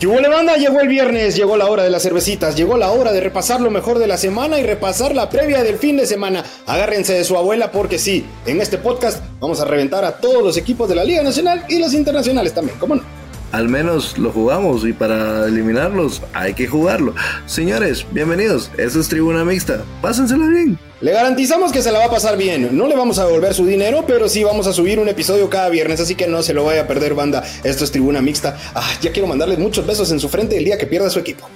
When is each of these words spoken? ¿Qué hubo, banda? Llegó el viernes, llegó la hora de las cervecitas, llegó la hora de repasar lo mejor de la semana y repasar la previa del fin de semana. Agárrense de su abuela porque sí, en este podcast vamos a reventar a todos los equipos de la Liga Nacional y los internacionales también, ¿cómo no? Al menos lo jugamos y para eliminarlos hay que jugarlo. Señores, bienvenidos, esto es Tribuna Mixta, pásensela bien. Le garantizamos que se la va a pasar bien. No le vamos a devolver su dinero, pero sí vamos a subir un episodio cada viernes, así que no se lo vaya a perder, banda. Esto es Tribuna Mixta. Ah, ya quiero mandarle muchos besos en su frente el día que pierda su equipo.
¿Qué 0.00 0.06
hubo, 0.06 0.16
banda? 0.16 0.56
Llegó 0.56 0.80
el 0.80 0.88
viernes, 0.88 1.36
llegó 1.36 1.58
la 1.58 1.66
hora 1.66 1.82
de 1.82 1.90
las 1.90 2.02
cervecitas, 2.02 2.56
llegó 2.56 2.78
la 2.78 2.90
hora 2.90 3.12
de 3.12 3.20
repasar 3.20 3.60
lo 3.60 3.70
mejor 3.70 3.98
de 3.98 4.06
la 4.06 4.16
semana 4.16 4.58
y 4.58 4.62
repasar 4.62 5.14
la 5.14 5.28
previa 5.28 5.62
del 5.62 5.76
fin 5.76 5.98
de 5.98 6.06
semana. 6.06 6.42
Agárrense 6.66 7.12
de 7.12 7.22
su 7.22 7.36
abuela 7.36 7.70
porque 7.70 7.98
sí, 7.98 8.24
en 8.46 8.62
este 8.62 8.78
podcast 8.78 9.22
vamos 9.40 9.60
a 9.60 9.66
reventar 9.66 10.06
a 10.06 10.12
todos 10.12 10.42
los 10.42 10.56
equipos 10.56 10.88
de 10.88 10.94
la 10.94 11.04
Liga 11.04 11.22
Nacional 11.22 11.66
y 11.68 11.78
los 11.78 11.92
internacionales 11.92 12.54
también, 12.54 12.78
¿cómo 12.78 12.94
no? 12.94 13.19
Al 13.52 13.68
menos 13.68 14.16
lo 14.16 14.30
jugamos 14.30 14.86
y 14.86 14.92
para 14.92 15.46
eliminarlos 15.46 16.22
hay 16.34 16.54
que 16.54 16.68
jugarlo. 16.68 17.14
Señores, 17.46 18.06
bienvenidos, 18.12 18.70
esto 18.78 19.00
es 19.00 19.08
Tribuna 19.08 19.44
Mixta, 19.44 19.82
pásensela 20.00 20.46
bien. 20.46 20.78
Le 21.00 21.10
garantizamos 21.12 21.72
que 21.72 21.82
se 21.82 21.90
la 21.90 21.98
va 21.98 22.04
a 22.04 22.10
pasar 22.10 22.36
bien. 22.36 22.76
No 22.76 22.86
le 22.86 22.94
vamos 22.94 23.18
a 23.18 23.26
devolver 23.26 23.52
su 23.54 23.66
dinero, 23.66 24.04
pero 24.06 24.28
sí 24.28 24.44
vamos 24.44 24.68
a 24.68 24.72
subir 24.72 25.00
un 25.00 25.08
episodio 25.08 25.50
cada 25.50 25.68
viernes, 25.68 25.98
así 25.98 26.14
que 26.14 26.28
no 26.28 26.44
se 26.44 26.54
lo 26.54 26.64
vaya 26.64 26.82
a 26.82 26.86
perder, 26.86 27.14
banda. 27.14 27.42
Esto 27.64 27.82
es 27.82 27.90
Tribuna 27.90 28.22
Mixta. 28.22 28.56
Ah, 28.74 28.88
ya 29.00 29.10
quiero 29.10 29.26
mandarle 29.26 29.56
muchos 29.56 29.84
besos 29.84 30.12
en 30.12 30.20
su 30.20 30.28
frente 30.28 30.56
el 30.56 30.64
día 30.64 30.78
que 30.78 30.86
pierda 30.86 31.10
su 31.10 31.18
equipo. 31.18 31.48